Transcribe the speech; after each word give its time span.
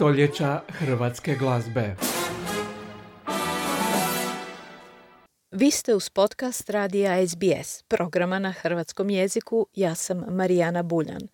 stoljeća 0.00 0.60
hrvatske 0.68 1.34
glazbe. 1.34 1.96
Vi 5.50 5.70
ste 5.70 5.94
uz 5.94 6.10
podcast 6.10 6.70
radija 6.70 7.28
SBS, 7.28 7.82
programa 7.82 8.38
na 8.38 8.52
hrvatskom 8.52 9.10
jeziku. 9.10 9.66
Ja 9.74 9.94
sam 9.94 10.24
Marijana 10.30 10.82
Buljan. 10.82 11.28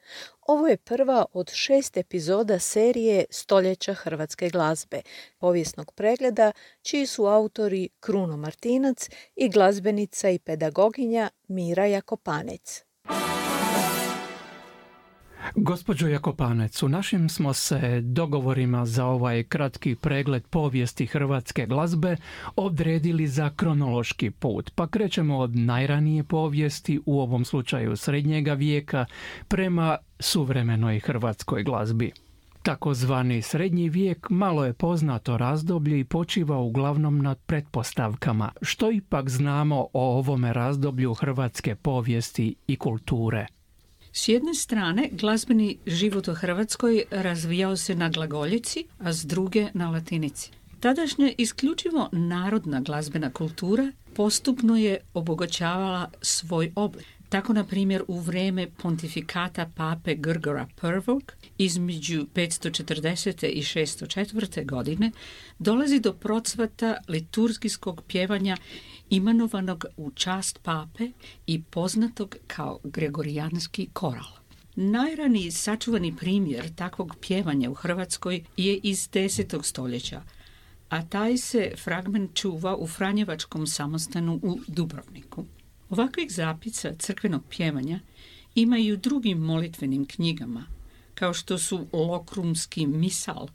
Ovo 0.47 0.69
je 0.69 0.77
prva 0.77 1.25
od 1.33 1.51
šest 1.51 1.97
epizoda 1.97 2.59
serije 2.59 3.25
Stoljeća 3.31 3.95
hrvatske 3.95 4.51
glazbe, 4.51 5.01
povijesnog 5.39 5.93
pregleda, 5.93 6.53
čiji 6.83 7.07
su 7.07 7.27
autori 7.27 7.89
Kruno 8.01 8.37
Martinac 8.37 9.09
i 9.37 9.49
glazbenica 9.49 10.31
i 10.31 10.39
pedagoginja 10.39 11.31
Mira 11.49 11.87
Jakopanec. 11.87 12.87
Gospođo 15.55 16.09
Jakopanec, 16.09 16.83
u 16.83 16.89
našim 16.89 17.29
smo 17.29 17.53
se 17.53 18.01
dogovorima 18.01 18.87
za 18.87 19.07
ovaj 19.07 19.43
kratki 19.43 19.95
pregled 19.95 20.47
povijesti 20.47 21.07
hrvatske 21.07 21.67
glazbe 21.67 22.17
odredili 22.57 23.27
za 23.27 23.51
kronološki 23.57 24.31
put, 24.31 24.71
pa 24.75 24.87
krećemo 24.87 25.39
od 25.39 25.57
najranije 25.57 26.25
povijesti, 26.25 27.01
u 27.07 27.21
ovom 27.21 27.45
slučaju 27.45 27.97
srednjega 27.97 28.53
vijeka, 28.53 29.07
prema 29.49 29.97
suvremenoj 30.21 31.01
hrvatskoj 31.01 31.63
glazbi. 31.63 32.13
Takozvani 32.63 33.43
srednji 33.43 33.89
vijek 33.89 34.31
malo 34.31 34.65
je 34.65 34.73
poznato 34.73 35.39
razdoblje 35.39 36.01
i 36.01 36.05
počiva 36.05 36.59
uglavnom 36.59 37.19
nad 37.19 37.39
pretpostavkama. 37.39 38.53
Što 38.63 38.91
ipak 38.91 39.29
znamo 39.29 39.81
o 39.93 40.19
ovome 40.19 40.53
razdoblju 40.53 41.15
hrvatske 41.15 41.75
povijesti 41.75 42.55
i 42.67 42.77
kulture? 42.77 43.47
S 44.19 44.29
jedne 44.29 44.55
strane, 44.55 45.09
glazbeni 45.13 45.79
život 45.87 46.29
u 46.29 46.35
Hrvatskoj 46.35 47.05
razvijao 47.11 47.77
se 47.77 47.95
na 47.95 48.09
glagoljici, 48.09 48.85
a 48.99 49.13
s 49.13 49.27
druge 49.27 49.69
na 49.75 49.91
latinici. 49.91 50.51
Tadašnja 50.81 51.33
isključivo 51.39 52.09
narodna 52.13 52.81
glazbena 52.81 53.31
kultura 53.33 53.93
postupno 54.15 54.77
je 54.77 54.99
obogaćavala 55.15 56.11
svoj 56.23 56.73
oblik. 56.75 57.07
Tako, 57.29 57.53
na 57.53 57.65
primjer, 57.65 58.03
u 58.09 58.21
vrijeme 58.21 58.69
pontifikata 58.83 59.71
pape 59.77 60.15
Grgora 60.15 60.67
I 60.83 61.65
između 61.65 62.27
540. 62.35 63.47
i 63.47 63.63
604. 63.63 64.67
godine 64.67 65.11
dolazi 65.59 66.01
do 66.01 66.13
procvata 66.13 66.97
liturgijskog 67.09 68.03
pjevanja 68.09 68.57
imenovanog 69.11 69.85
u 69.97 70.11
čast 70.11 70.59
pape 70.63 71.11
i 71.47 71.63
poznatog 71.63 72.37
kao 72.47 72.79
gregorijanski 72.85 73.89
koral. 73.93 74.27
Najraniji 74.77 75.51
sačuvani 75.51 76.17
primjer 76.17 76.75
takvog 76.75 77.17
pjevanja 77.21 77.71
u 77.71 77.75
Hrvatskoj 77.75 78.45
je 78.57 78.77
iz 78.83 79.09
10. 79.11 79.63
stoljeća, 79.65 80.23
a 80.89 81.07
taj 81.07 81.37
se 81.37 81.73
fragment 81.85 82.35
čuva 82.35 82.77
u 82.77 82.87
Franjevačkom 82.87 83.67
samostanu 83.67 84.41
u 84.43 84.59
Dubrovniku. 84.67 85.45
Ovakvih 85.91 86.33
zapisa 86.33 86.93
crkvenog 86.99 87.43
pjevanja 87.57 88.01
ima 88.55 88.79
i 88.79 88.93
u 88.93 88.97
drugim 88.97 89.39
molitvenim 89.39 90.07
knjigama, 90.07 90.67
kao 91.15 91.35
što 91.35 91.59
su 91.59 91.87
Lokrumski 91.93 92.87
misal 92.87 93.49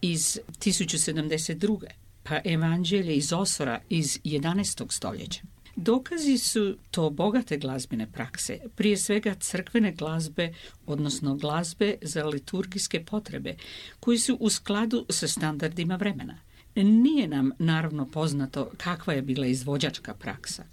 iz 0.00 0.38
1072 0.58 1.78
pa 1.80 2.07
evanđelje 2.44 3.16
iz 3.16 3.32
Osora 3.32 3.80
iz 3.88 4.18
11. 4.24 4.92
stoljeća. 4.92 5.40
Dokazi 5.76 6.38
su 6.38 6.76
to 6.90 7.10
bogate 7.10 7.56
glazbene 7.56 8.12
prakse, 8.12 8.58
prije 8.74 8.96
svega 8.96 9.34
crkvene 9.34 9.92
glazbe, 9.92 10.54
odnosno 10.86 11.34
glazbe 11.34 11.94
za 12.02 12.24
liturgijske 12.24 13.04
potrebe, 13.04 13.56
koji 14.00 14.18
su 14.18 14.36
u 14.40 14.50
skladu 14.50 15.06
sa 15.10 15.28
standardima 15.28 15.96
vremena. 15.96 16.38
Nije 16.74 17.28
nam 17.28 17.50
naravno 17.58 18.06
poznato 18.06 18.70
kakva 18.76 19.12
je 19.12 19.22
bila 19.22 19.46
izvođačka 19.46 20.14
praksa, 20.14 20.64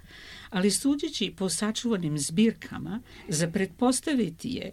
ali 0.50 0.72
suđeći 0.72 1.34
po 1.38 1.50
sačuvanim 1.50 2.20
zbirkama, 2.20 3.02
za 3.28 3.48
pretpostaviti 3.48 4.50
je 4.50 4.72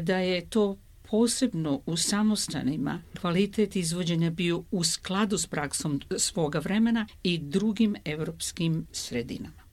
da 0.00 0.18
je 0.18 0.50
to 0.50 0.76
posebno 1.10 1.80
u 1.86 1.96
samostanima 1.96 3.02
kvalitet 3.20 3.76
izvođenja 3.76 4.30
bio 4.30 4.64
u 4.70 4.84
skladu 4.84 5.38
s 5.38 5.46
praksom 5.46 6.00
svoga 6.16 6.58
vremena 6.58 7.06
i 7.22 7.38
drugim 7.38 7.96
europskim 8.04 8.86
sredinama. 8.92 9.67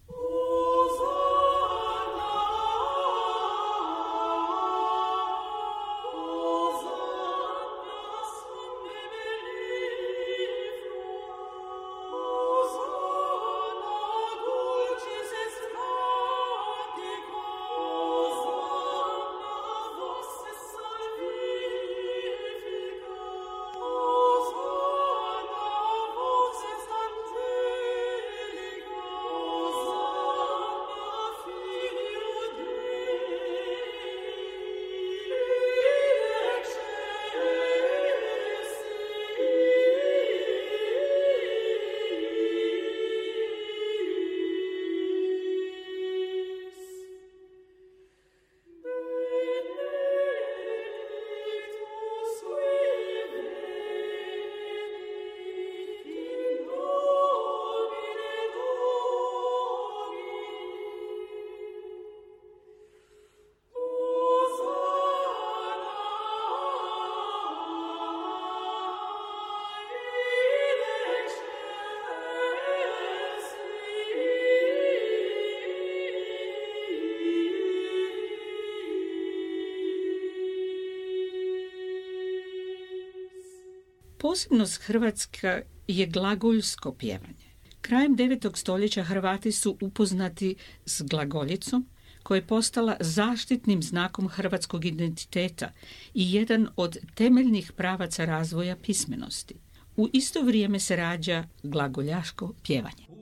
Posebnost 84.36 84.82
Hrvatska 84.82 85.62
je 85.88 86.06
glagoljsko 86.06 86.94
pjevanje. 86.94 87.46
Krajem 87.82 88.16
9. 88.18 88.58
stoljeća 88.58 89.04
Hrvati 89.04 89.52
su 89.52 89.78
upoznati 89.82 90.56
s 90.86 91.02
glagoljicom, 91.02 91.88
koja 92.24 92.36
je 92.36 92.48
postala 92.48 92.98
zaštitnim 93.00 93.84
znakom 93.84 94.28
hrvatskog 94.28 94.86
identiteta 94.86 95.72
i 96.14 96.34
jedan 96.34 96.68
od 96.76 96.98
temeljnih 97.14 97.72
pravaca 97.72 98.26
razvoja 98.26 98.76
pismenosti. 98.76 99.56
U 99.98 100.10
isto 100.14 100.42
vrijeme 100.42 100.80
se 100.80 100.96
rađa 100.96 101.44
glagoljaško 101.64 102.54
pjevanje. 102.64 103.15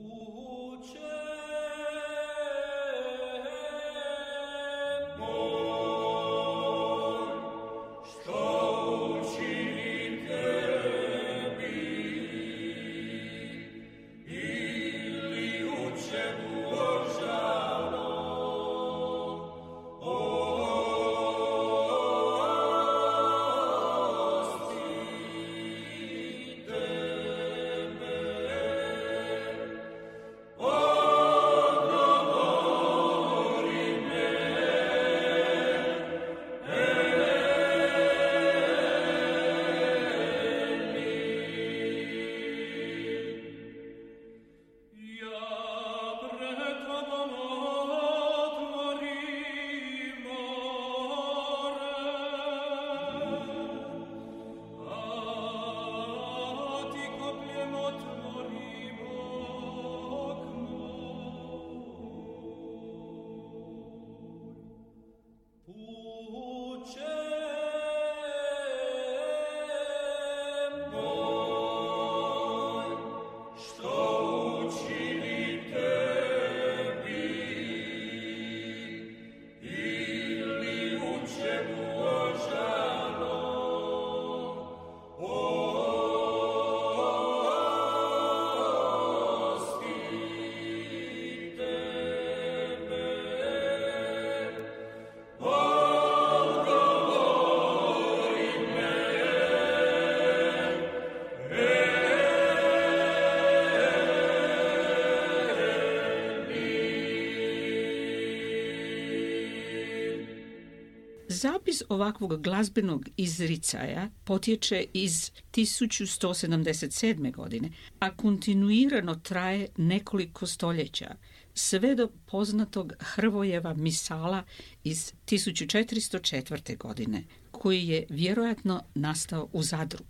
Zapis 111.74 111.82
ovakvog 111.88 112.42
glazbenog 112.42 113.08
izricaja 113.16 114.10
potječe 114.24 114.84
iz 114.92 115.30
1177. 115.52 117.32
godine, 117.32 117.70
a 117.98 118.16
kontinuirano 118.16 119.14
traje 119.14 119.68
nekoliko 119.76 120.46
stoljeća, 120.46 121.14
sve 121.54 121.94
do 121.94 122.08
poznatog 122.26 122.92
Hrvojeva 123.00 123.74
misala 123.74 124.42
iz 124.84 125.12
1404. 125.26 126.78
godine, 126.78 127.24
koji 127.50 127.88
je 127.88 128.06
vjerojatno 128.08 128.82
nastao 128.94 129.48
u 129.52 129.62
Zadru. 129.62 130.04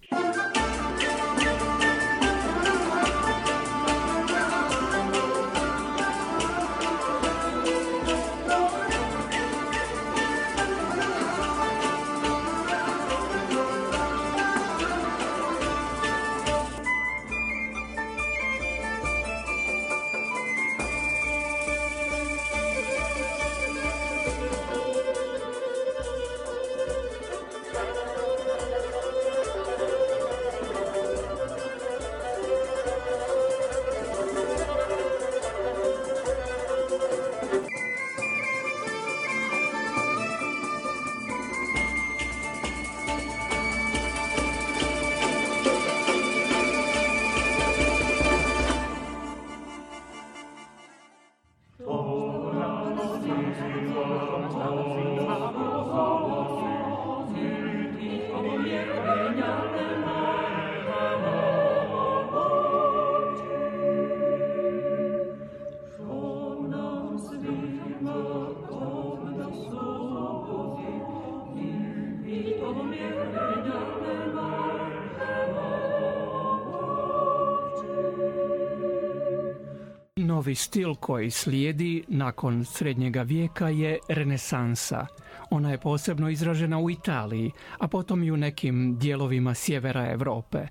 Novi 80.45 80.55
stil 80.55 80.95
koji 80.95 81.31
slijedi 81.31 82.05
nakon 82.09 82.65
srednjega 82.65 83.23
vijeka 83.23 83.69
je 83.69 83.99
renesansa. 84.09 85.07
Ona 85.51 85.71
je 85.71 85.79
posebno 85.79 86.31
izražena 86.31 86.79
u 86.79 86.91
Italiji, 86.91 87.51
a 87.79 87.89
potom 87.89 88.23
i 88.23 88.31
u 88.31 88.37
nekim 88.37 88.99
dijelovima 88.99 89.55
sjevera 89.55 90.11
Europe. 90.13 90.67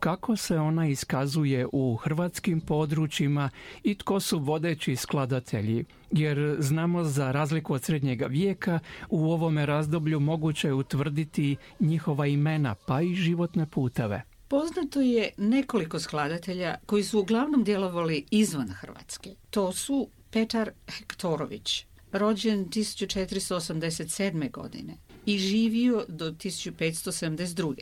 Kako 0.00 0.36
se 0.36 0.58
ona 0.58 0.88
iskazuje 0.88 1.66
u 1.72 1.96
hrvatskim 1.96 2.60
područjima 2.60 3.50
i 3.82 3.94
tko 3.94 4.20
su 4.20 4.38
vodeći 4.38 4.96
skladatelji? 4.96 5.84
Jer 6.10 6.56
znamo 6.58 7.04
za 7.04 7.32
razliku 7.32 7.74
od 7.74 7.82
srednjega 7.82 8.26
vijeka 8.26 8.78
u 9.08 9.32
ovome 9.32 9.66
razdoblju 9.66 10.20
moguće 10.20 10.68
je 10.68 10.74
utvrditi 10.74 11.56
njihova 11.80 12.26
imena 12.26 12.74
pa 12.86 13.00
i 13.00 13.14
životne 13.14 13.66
puteve. 13.66 14.35
Poznato 14.48 15.00
je 15.00 15.30
nekoliko 15.36 16.00
skladatelja 16.00 16.74
koji 16.86 17.04
su 17.04 17.20
uglavnom 17.20 17.64
djelovali 17.64 18.24
izvan 18.30 18.68
Hrvatske. 18.68 19.34
To 19.50 19.72
su 19.72 20.08
Petar 20.30 20.70
Hektorović, 20.88 21.86
rođen 22.12 22.66
1487. 22.68 24.50
godine 24.50 24.96
i 25.26 25.38
živio 25.38 26.04
do 26.08 26.30
1572. 26.30 27.74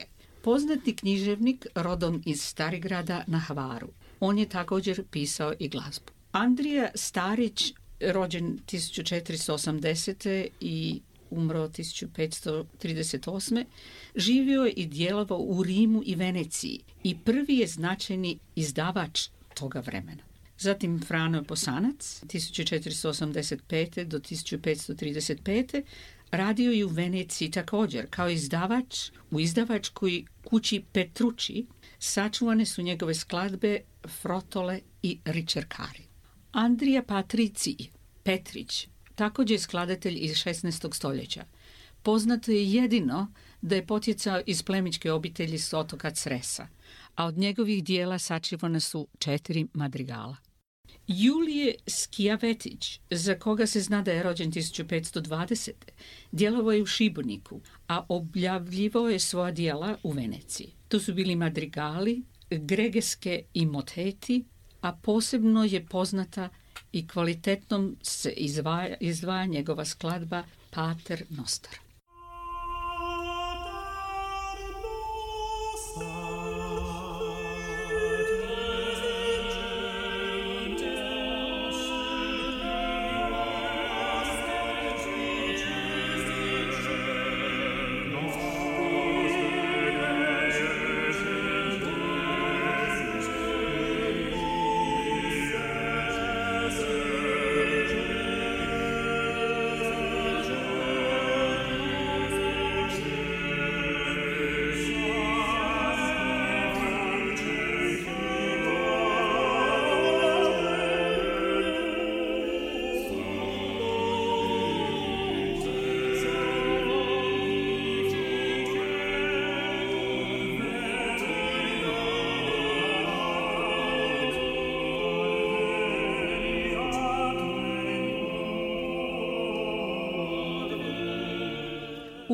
Poznati 0.43 0.97
književnik 0.97 1.67
rodom 1.75 2.23
iz 2.27 2.43
Starigrada 2.43 3.25
na 3.27 3.39
Hvaru. 3.39 3.89
On 4.21 4.39
je 4.39 4.49
također 4.49 5.05
pisao 5.11 5.55
i 5.59 5.69
glazbu. 5.69 6.13
Andrija 6.33 6.91
Starić, 6.95 7.73
rođen 8.01 8.59
1480. 8.67 10.49
i 10.61 11.01
umro 11.37 11.69
1538. 11.69 13.65
živio 14.15 14.63
je 14.63 14.73
i 14.73 14.87
djelovao 14.87 15.39
u 15.39 15.63
Rimu 15.63 16.03
i 16.07 16.15
Veneciji 16.15 16.81
i 17.05 17.19
prvi 17.19 17.57
je 17.57 17.67
značajni 17.67 18.39
izdavač 18.57 19.29
toga 19.55 19.81
vremena. 19.81 20.23
Zatim 20.59 21.01
Frano 21.07 21.45
Posanac, 21.45 22.23
1485. 22.25 24.05
do 24.05 24.19
1535. 24.19 25.83
radio 26.31 26.73
je 26.73 26.85
u 26.85 26.89
Veneciji 26.89 27.51
također 27.51 28.07
kao 28.11 28.29
izdavač 28.31 29.11
u 29.31 29.41
izdavačkoj 29.41 30.25
kući 30.45 30.83
Petrući. 30.93 31.67
Sačuvane 31.99 32.67
su 32.67 32.83
njegove 32.83 33.15
skladbe 33.15 33.81
Frotole 34.09 34.81
i 35.03 35.19
Ričerkari. 35.25 36.03
Andrija 36.53 37.03
Patricij 37.03 37.77
Petrić, 38.23 38.89
također 39.15 39.61
skladatelj 39.61 40.19
iz 40.21 40.33
16. 40.33 40.95
stoljeća. 40.95 41.45
Poznato 42.03 42.51
je 42.53 42.73
jedino 42.73 43.33
da 43.61 43.75
je 43.75 43.87
potjecao 43.87 44.41
iz 44.47 44.63
plemičke 44.63 45.13
obitelji 45.13 45.59
s 45.59 45.73
otoka 45.73 46.11
Cresa, 46.11 46.69
a 47.15 47.27
od 47.27 47.39
njegovih 47.39 47.85
dijela 47.85 48.19
sačivane 48.19 48.81
su 48.81 49.09
četiri 49.19 49.67
madrigala. 49.75 50.37
Julije 51.07 51.75
Skijavetić, 51.87 53.01
za 53.11 53.35
koga 53.39 53.67
se 53.67 53.81
zna 53.81 54.03
da 54.03 54.13
je 54.13 54.23
rođen 54.23 54.53
1520. 54.53 55.71
djelovao 56.33 56.73
je 56.73 56.83
u 56.83 56.87
Šiboniku, 56.87 57.61
a 57.89 58.07
objavljivo 58.09 59.09
je 59.09 59.19
svoja 59.19 59.51
dijela 59.51 59.97
u 60.03 60.11
Veneciji. 60.11 60.73
To 60.89 61.01
su 61.01 61.15
bili 61.15 61.37
madrigali, 61.37 62.23
gregeske 62.51 63.43
i 63.55 63.67
moteti, 63.67 64.45
a 64.81 64.93
posebno 64.93 65.65
je 65.65 65.87
poznata 65.87 66.49
i 66.95 67.07
kvalitetnom 67.09 67.97
se 68.03 68.31
izdvaja, 68.31 68.97
izdvaja 69.01 69.47
njegova 69.47 69.85
skladba 69.85 70.43
Pater 70.71 71.25
Nostar. 71.31 71.84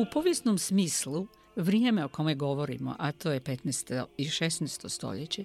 U 0.01 0.05
povijesnom 0.05 0.57
smislu, 0.57 1.27
vrijeme 1.55 2.05
o 2.05 2.09
kome 2.09 2.35
govorimo, 2.35 2.95
a 2.99 3.11
to 3.11 3.31
je 3.31 3.41
15. 3.41 4.05
i 4.17 4.25
16. 4.25 4.89
stoljeće, 4.89 5.43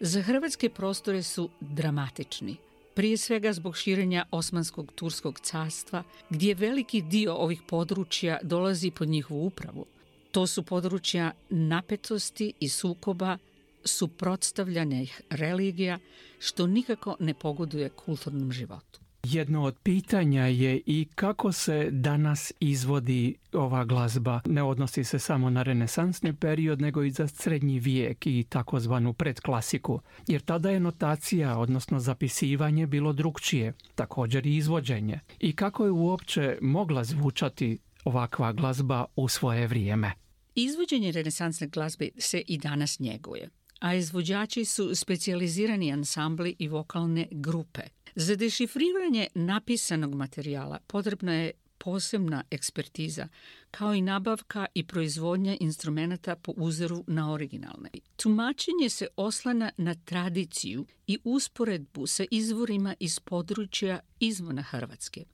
za 0.00 0.22
hrvatske 0.22 0.68
prostore 0.68 1.22
su 1.22 1.50
dramatični. 1.60 2.56
Prije 2.94 3.16
svega 3.16 3.52
zbog 3.52 3.76
širenja 3.76 4.24
Osmanskog 4.30 4.92
turskog 4.94 5.40
carstva, 5.40 6.02
gdje 6.30 6.54
veliki 6.54 7.02
dio 7.02 7.34
ovih 7.34 7.62
područja 7.68 8.38
dolazi 8.42 8.90
pod 8.90 9.08
njihovu 9.08 9.46
upravu. 9.46 9.86
To 10.30 10.46
su 10.46 10.62
područja 10.62 11.32
napetosti 11.50 12.52
i 12.60 12.68
sukoba, 12.68 13.38
suprotstavljanih 13.84 15.20
religija, 15.30 15.98
što 16.38 16.66
nikako 16.66 17.16
ne 17.20 17.34
pogoduje 17.34 17.88
kulturnom 17.88 18.52
životu. 18.52 19.05
Jedno 19.32 19.62
od 19.62 19.76
pitanja 19.82 20.46
je 20.46 20.80
i 20.86 21.06
kako 21.14 21.52
se 21.52 21.88
danas 21.90 22.52
izvodi 22.60 23.34
ova 23.52 23.84
glazba. 23.84 24.40
Ne 24.46 24.62
odnosi 24.62 25.04
se 25.04 25.18
samo 25.18 25.50
na 25.50 25.62
renesansni 25.62 26.32
period, 26.32 26.80
nego 26.80 27.02
i 27.02 27.10
za 27.10 27.28
srednji 27.28 27.78
vijek 27.78 28.26
i 28.26 28.44
takozvanu 28.48 29.12
predklasiku. 29.12 30.00
Jer 30.26 30.40
tada 30.40 30.70
je 30.70 30.80
notacija, 30.80 31.58
odnosno 31.58 32.00
zapisivanje, 32.00 32.86
bilo 32.86 33.12
drugčije. 33.12 33.72
Također 33.94 34.46
i 34.46 34.56
izvođenje. 34.56 35.20
I 35.38 35.52
kako 35.52 35.84
je 35.84 35.90
uopće 35.90 36.58
mogla 36.62 37.04
zvučati 37.04 37.78
ovakva 38.04 38.52
glazba 38.52 39.04
u 39.16 39.28
svoje 39.28 39.66
vrijeme? 39.66 40.12
Izvođenje 40.54 41.12
renesansne 41.12 41.66
glazbe 41.66 42.08
se 42.18 42.42
i 42.46 42.58
danas 42.58 43.00
njeguje 43.00 43.48
a 43.80 43.94
izvođači 43.94 44.64
su 44.64 44.94
specijalizirani 44.94 45.92
ansambli 45.92 46.56
i 46.58 46.68
vokalne 46.68 47.28
grupe. 47.30 47.80
Za 48.18 48.36
dešifriranje 48.36 49.26
napisanog 49.34 50.14
materijala 50.14 50.78
potrebna 50.86 51.34
je 51.34 51.50
posebna 51.78 52.44
ekspertiza, 52.50 53.28
kao 53.70 53.94
i 53.94 54.00
nabavka 54.00 54.66
i 54.74 54.86
proizvodnja 54.86 55.56
instrumenta 55.60 56.36
po 56.36 56.52
uzoru 56.56 57.04
na 57.06 57.32
originalne. 57.32 57.90
Tumačenje 58.16 58.88
se 58.88 59.06
oslana 59.16 59.70
na 59.76 59.94
tradiciju 59.94 60.86
i 61.06 61.18
usporedbu 61.24 62.06
sa 62.06 62.24
izvorima 62.30 62.94
iz 63.00 63.20
područja 63.20 64.00
izvona 64.20 64.62
Hrvatske. 64.62 65.24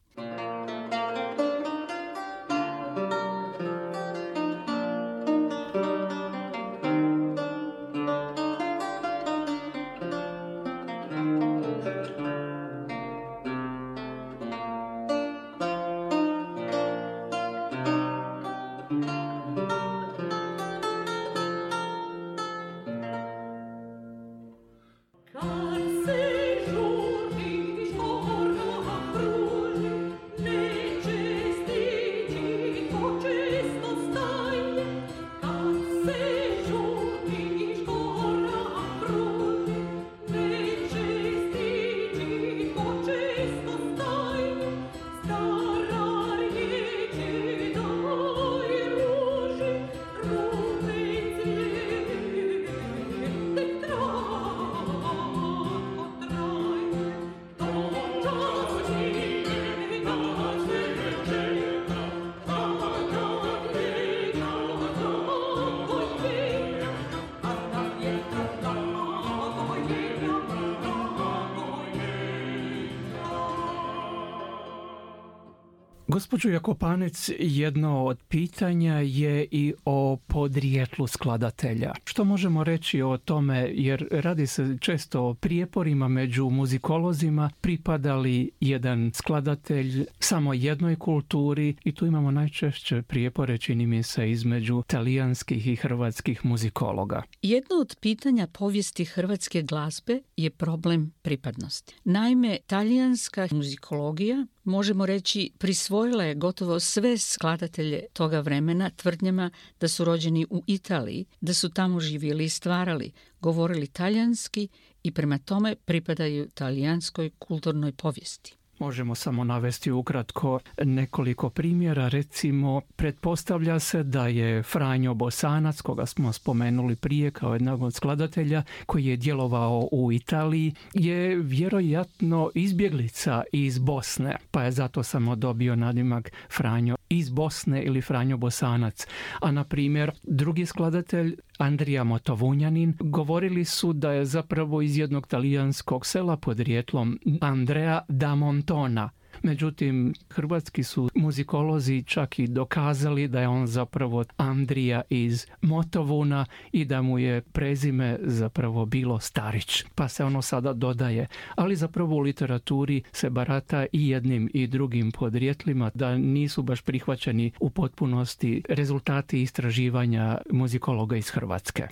Gospođo 76.12 76.48
Jakopanec, 76.48 77.30
jedno 77.38 78.04
od 78.04 78.18
pitanja 78.28 78.94
je 78.94 79.46
i 79.50 79.74
o 79.84 80.16
podrijetlu 80.26 81.06
skladatelja. 81.06 81.92
Što 82.04 82.24
možemo 82.24 82.64
reći 82.64 83.02
o 83.02 83.16
tome, 83.16 83.70
jer 83.74 84.08
radi 84.10 84.46
se 84.46 84.76
često 84.80 85.22
o 85.22 85.34
prijeporima 85.34 86.08
među 86.08 86.50
muzikolozima, 86.50 87.50
pripadali 87.60 88.50
jedan 88.60 89.10
skladatelj 89.14 90.06
samo 90.18 90.54
jednoj 90.54 90.96
kulturi 90.96 91.76
i 91.84 91.94
tu 91.94 92.06
imamo 92.06 92.30
najčešće 92.30 93.02
prijepore, 93.02 93.58
čini 93.58 93.86
mi 93.86 94.02
se, 94.02 94.30
između 94.30 94.82
talijanskih 94.86 95.66
i 95.66 95.76
hrvatskih 95.76 96.44
muzikologa. 96.44 97.22
Jedno 97.42 97.76
od 97.80 97.96
pitanja 98.00 98.46
povijesti 98.46 99.04
hrvatske 99.04 99.62
glazbe 99.62 100.20
je 100.36 100.50
problem 100.50 101.12
pripadnosti. 101.22 101.94
Naime, 102.04 102.58
talijanska 102.66 103.48
muzikologija 103.50 104.46
možemo 104.64 105.06
reći, 105.06 105.50
prisvojila 105.58 106.24
je 106.24 106.34
gotovo 106.34 106.80
sve 106.80 107.18
skladatelje 107.18 108.04
toga 108.12 108.40
vremena 108.40 108.90
tvrdnjama 108.90 109.50
da 109.80 109.88
su 109.88 110.04
rođeni 110.04 110.46
u 110.50 110.62
Italiji, 110.66 111.24
da 111.40 111.54
su 111.54 111.70
tamo 111.70 112.00
živjeli 112.00 112.44
i 112.44 112.48
stvarali, 112.48 113.12
govorili 113.40 113.86
talijanski 113.86 114.68
i 115.02 115.12
prema 115.12 115.38
tome 115.38 115.74
pripadaju 115.74 116.48
talijanskoj 116.54 117.30
kulturnoj 117.38 117.92
povijesti. 117.92 118.56
Možemo 118.82 119.14
samo 119.14 119.44
navesti 119.44 119.90
ukratko 119.90 120.60
nekoliko 120.84 121.50
primjera. 121.50 122.08
Recimo, 122.08 122.80
pretpostavlja 122.96 123.78
se 123.78 124.02
da 124.02 124.26
je 124.26 124.62
Franjo 124.62 125.14
Bosanac, 125.14 125.80
koga 125.80 126.06
smo 126.06 126.32
spomenuli 126.32 126.96
prije 126.96 127.30
kao 127.30 127.52
jednog 127.52 127.82
od 127.82 127.94
skladatelja, 127.94 128.62
koji 128.86 129.04
je 129.04 129.16
djelovao 129.16 129.88
u 129.92 130.12
Italiji, 130.12 130.74
je 130.94 131.36
vjerojatno 131.36 132.50
izbjeglica 132.54 133.42
iz 133.52 133.78
Bosne, 133.78 134.36
pa 134.50 134.62
je 134.62 134.70
zato 134.70 135.02
samo 135.02 135.36
dobio 135.36 135.76
nadimak 135.76 136.32
Franjo 136.56 136.96
iz 137.18 137.30
Bosne 137.30 137.82
ili 137.82 138.02
Franjo 138.02 138.36
Bosanac. 138.36 139.06
A 139.40 139.52
na 139.52 139.64
primjer, 139.64 140.10
drugi 140.22 140.66
skladatelj 140.66 141.36
Andrija 141.58 142.04
Motovunjanin 142.04 142.94
govorili 143.00 143.64
su 143.64 143.92
da 143.92 144.12
je 144.12 144.24
zapravo 144.24 144.82
iz 144.82 144.98
jednog 144.98 145.26
talijanskog 145.26 146.06
sela 146.06 146.36
pod 146.36 146.60
rijetlom 146.60 147.18
Andrea 147.40 148.00
da 148.08 148.34
Montona– 148.34 149.10
Međutim, 149.42 150.14
hrvatski 150.30 150.82
su 150.82 151.10
muzikolozi 151.14 152.02
čak 152.02 152.38
i 152.38 152.46
dokazali 152.46 153.28
da 153.28 153.40
je 153.40 153.48
on 153.48 153.66
zapravo 153.66 154.24
Andrija 154.36 155.02
iz 155.10 155.46
Motovuna 155.62 156.46
i 156.72 156.84
da 156.84 157.02
mu 157.02 157.18
je 157.18 157.40
prezime 157.40 158.18
zapravo 158.22 158.86
bilo 158.86 159.20
Starić, 159.20 159.84
pa 159.94 160.08
se 160.08 160.24
ono 160.24 160.42
sada 160.42 160.72
dodaje. 160.72 161.26
Ali 161.54 161.76
zapravo 161.76 162.16
u 162.16 162.20
literaturi 162.20 163.02
se 163.12 163.30
barata 163.30 163.86
i 163.92 164.08
jednim 164.08 164.50
i 164.54 164.66
drugim 164.66 165.12
podrijetlima 165.12 165.90
da 165.94 166.18
nisu 166.18 166.62
baš 166.62 166.82
prihvaćeni 166.82 167.52
u 167.60 167.70
potpunosti 167.70 168.62
rezultati 168.68 169.42
istraživanja 169.42 170.38
muzikologa 170.50 171.16
iz 171.16 171.30
Hrvatske. 171.30 171.88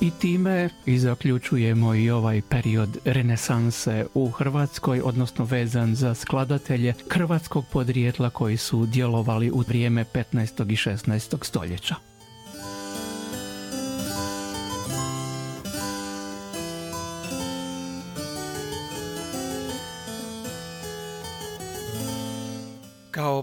I 0.00 0.10
time 0.10 0.68
i 0.86 0.98
zaključujemo 0.98 1.94
i 1.94 2.10
ovaj 2.10 2.42
period 2.48 2.98
renesanse 3.04 4.06
u 4.14 4.30
Hrvatskoj, 4.30 5.00
odnosno 5.04 5.44
vezan 5.44 5.94
za 5.94 6.14
skladatelje 6.14 6.94
hrvatskog 7.10 7.64
podrijetla 7.72 8.30
koji 8.30 8.56
su 8.56 8.86
djelovali 8.86 9.50
u 9.50 9.64
vrijeme 9.68 10.04
15. 10.04 10.72
i 10.72 10.76
16. 10.76 11.44
stoljeća. 11.44 12.09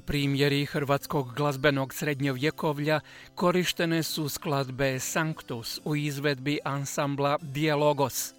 Primjeri 0.07 0.65
hrvatskog 0.65 1.33
glazbenog 1.35 1.93
srednjovjekovlja 1.93 2.99
korištene 3.35 4.03
su 4.03 4.29
skladbe 4.29 4.99
Sanctus 4.99 5.79
u 5.85 5.95
izvedbi 5.95 6.59
ansambla 6.63 7.37
Dialogos 7.41 8.33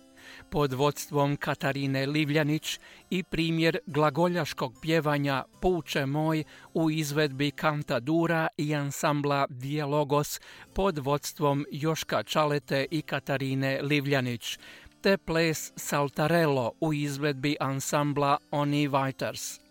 pod 0.50 0.72
vodstvom 0.72 1.36
Katarine 1.36 2.06
Livljanić 2.06 2.80
i 3.10 3.22
primjer 3.22 3.78
glagoljaškog 3.86 4.74
pjevanja 4.82 5.44
Puče 5.60 6.06
moj 6.06 6.44
u 6.74 6.90
izvedbi 6.90 7.50
Kanta 7.50 8.00
Dura 8.00 8.48
i 8.56 8.74
ansambla 8.74 9.46
Dialogos 9.50 10.40
pod 10.74 10.98
vodstvom 10.98 11.66
Joška 11.70 12.22
Čalete 12.22 12.86
i 12.90 13.02
Katarine 13.02 13.80
Livljanić, 13.82 14.58
te 15.00 15.18
ples 15.18 15.72
Saltarello 15.76 16.72
u 16.80 16.94
izvedbi 16.94 17.56
ansambla 17.60 18.38
Oni 18.50 18.88
Vajters. 18.88 19.67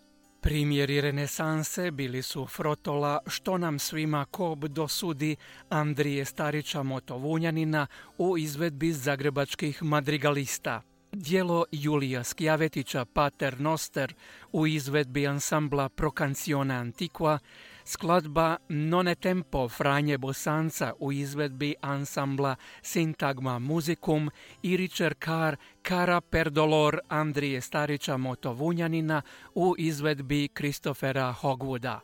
Primjeri 0.47 1.01
renesanse 1.01 1.91
bili 1.91 2.21
su 2.21 2.45
Frotola, 2.45 3.19
što 3.27 3.57
nam 3.57 3.79
svima 3.79 4.25
kob 4.31 4.65
dosudi, 4.65 5.35
Andrije 5.69 6.25
Starića 6.25 6.83
Motovunjanina 6.83 7.87
u 8.17 8.37
izvedbi 8.37 8.93
zagrebačkih 8.93 9.83
madrigalista, 9.83 10.81
Dijelo 11.11 11.65
Julija 11.71 12.23
Skjavetića 12.23 13.05
Pater 13.05 13.59
Noster 13.59 14.13
u 14.51 14.67
izvedbi 14.67 15.27
ansambla 15.27 15.89
Procancione 15.89 16.73
Antiqua, 16.75 17.39
skladba 17.85 18.57
None 18.69 19.15
Tempo 19.15 19.69
Franje 19.69 20.17
Bosanca 20.17 20.93
u 20.99 21.11
izvedbi 21.11 21.75
ansambla 21.81 22.55
Sintagma 22.81 23.59
Musicum 23.59 24.29
i 24.63 24.77
Richard 24.77 25.15
Carr 25.25 25.55
Kara 25.81 26.21
Perdolor 26.21 26.99
Andrije 27.07 27.61
Starića 27.61 28.17
Motovunjanina 28.17 29.21
u 29.55 29.75
izvedbi 29.77 30.47
Kristofera 30.47 31.35
Hogwooda. 31.41 31.99